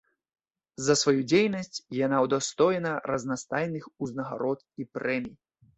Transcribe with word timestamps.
За 0.85 0.95
сваю 1.01 1.19
дзейнасць 1.33 1.83
яна 1.99 2.23
ўдастоена 2.25 2.97
разнастайных 3.13 3.83
узнагарод 4.07 4.59
і 4.83 4.93
прэмій. 4.97 5.37